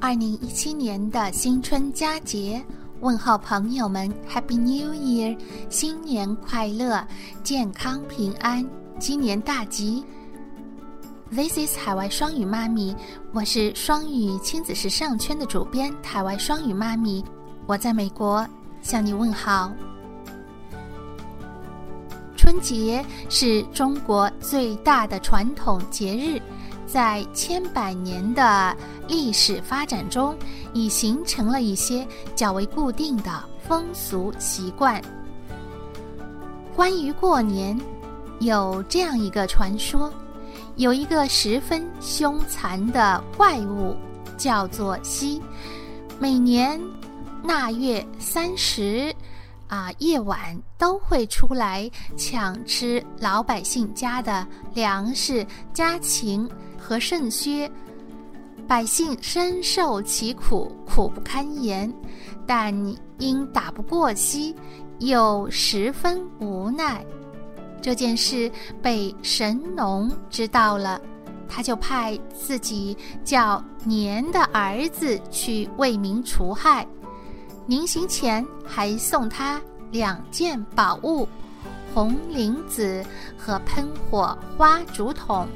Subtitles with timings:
[0.00, 2.64] 二零一七年的新春佳节，
[3.00, 5.38] 问候朋友们 Happy New Year，
[5.68, 7.06] 新年快乐，
[7.44, 8.66] 健康平安，
[8.98, 10.02] 今年大吉。
[11.30, 12.96] This is 海外双语妈咪，
[13.32, 17.22] 我是双语亲子时尚圈的主编，海外双语妈咪，
[17.66, 18.46] 我在美国
[18.80, 19.70] 向你问好。
[22.38, 26.40] 春节是中国最大的传统节日。
[26.92, 28.76] 在千百年的
[29.06, 30.36] 历史发展中，
[30.72, 32.04] 已形成了一些
[32.34, 33.30] 较为固定的
[33.66, 35.00] 风俗习惯。
[36.74, 37.78] 关于过年，
[38.40, 40.12] 有这样一个传说：
[40.74, 43.94] 有一个十分凶残的怪物，
[44.36, 45.40] 叫做西，
[46.18, 46.80] 每年
[47.44, 49.14] 腊月三十。
[49.68, 54.44] 啊，夜晚都会出来抢吃老百姓家的
[54.74, 57.70] 粮食、家禽和肾虚，
[58.66, 61.92] 百姓深受其苦，苦不堪言。
[62.46, 62.74] 但
[63.18, 64.56] 因打不过西，
[64.98, 67.04] 又十分无奈。
[67.80, 68.50] 这件事
[68.82, 71.00] 被神农知道了，
[71.48, 76.86] 他就派自己叫年的儿子去为民除害。
[77.66, 81.28] 临行前还送他两件宝物：
[81.94, 83.04] 红绫子
[83.38, 85.46] 和喷火花竹筒。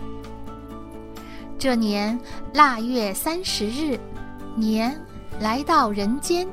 [1.64, 2.20] 这年
[2.52, 3.98] 腊月三十日，
[4.54, 4.94] 年
[5.40, 6.46] 来到人间，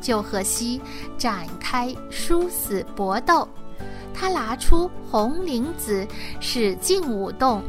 [0.00, 0.82] 就和西
[1.16, 3.48] 展开殊死搏斗。
[4.12, 6.04] 他拿出红绫子，
[6.40, 7.62] 使劲舞动，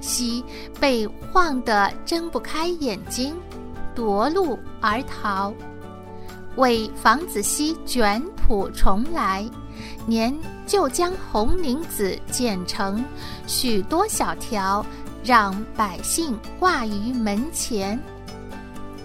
[0.00, 0.44] 西
[0.78, 3.34] 被晃得睁不开眼睛，
[3.92, 5.52] 夺路而逃。
[6.54, 9.44] 为防止西卷土重来，
[10.06, 10.32] 年
[10.64, 13.04] 就将红绫子剪成
[13.48, 14.86] 许多小条，
[15.26, 18.00] 让百姓挂于门前。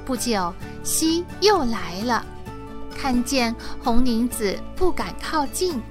[0.06, 0.54] 不久，
[0.84, 2.24] 西又来了，
[2.96, 5.82] 看见红绫子不敢靠近，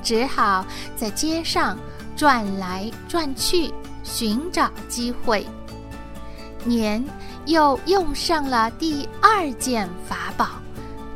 [0.00, 0.64] 只好
[0.96, 1.76] 在街上
[2.14, 5.44] 转来转去，寻找机会。
[6.62, 7.04] 年
[7.46, 10.50] 又用上了第二件法宝。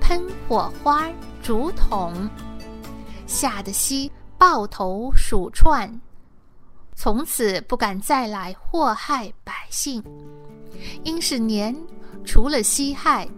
[0.00, 1.06] 喷火花
[1.42, 2.28] 竹筒，
[3.26, 6.00] 吓得西抱头鼠窜，
[7.00, 10.02] 从此不敢再来祸害百姓。
[11.04, 11.72] 因是年
[12.24, 13.28] 除了西害，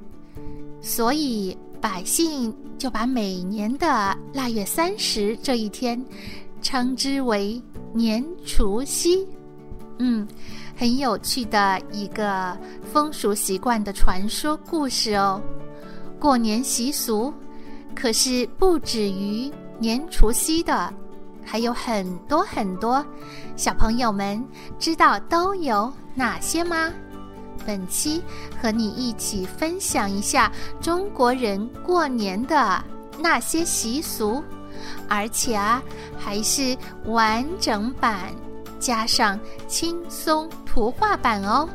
[0.80, 6.02] 所以百姓就把每年的腊月三十这一天
[6.62, 7.62] 称之为
[7.92, 9.28] 年除夕。
[9.98, 10.26] 嗯，
[10.74, 12.58] 很有趣的一个
[12.90, 15.38] 风俗习惯的传说故事哦。
[16.18, 17.30] 过年习俗，
[17.94, 20.90] 可是不止于年除夕的，
[21.50, 23.04] 还有很多很多。
[23.56, 24.40] 小朋友们
[24.78, 26.92] 知道都有哪些吗？
[27.66, 28.22] 本期
[28.62, 32.80] 和你一起分享一下中国人过年的
[33.18, 34.44] 那些习俗，
[35.08, 35.82] 而且啊，
[36.16, 38.32] 还是完整版
[38.78, 41.68] 加上轻松图画版哦。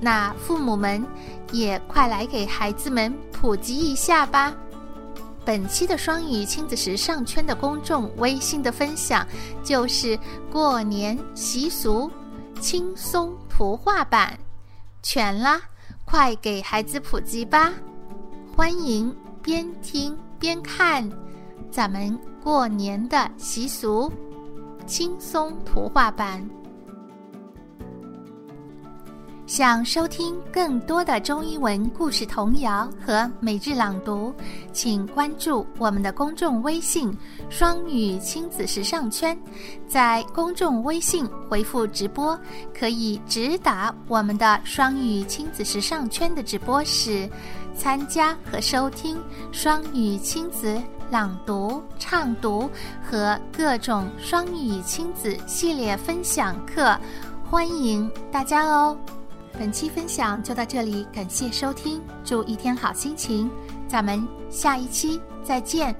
[0.00, 1.04] 那父母们
[1.50, 3.12] 也快来给孩子们。
[3.40, 4.52] 普及一下吧。
[5.48, 9.26] 本期的双语亲子时尚圈的公众微信的分享
[9.64, 10.18] 就是
[10.52, 12.10] 过年习俗
[12.60, 14.38] 轻松图画版，
[15.02, 15.58] 全啦，
[16.04, 17.72] 快给孩子普及吧！
[18.54, 21.10] 欢迎边听边看
[21.70, 24.12] 咱们过年的习俗
[24.86, 26.46] 轻松图画版。
[29.48, 34.30] 想收听更多的中英文故事童谣和每日朗读，
[34.74, 37.10] 请关注我们的公众微信
[37.48, 39.36] “双语亲子时尚圈”。
[39.88, 42.38] 在公众微信回复“直播”，
[42.78, 47.26] 可以直达我们的双语亲子时尚圈的直播室，
[47.74, 49.18] 参加和收听
[49.50, 50.78] 双语亲子
[51.10, 52.68] 朗读、唱读
[53.02, 56.94] 和各种双语亲子系列分享课。
[57.50, 58.94] 欢迎大家哦！
[59.58, 63.50] 本期分享就到这里，感谢收听，祝一天好心情，
[63.88, 65.94] 咱们下一期再见。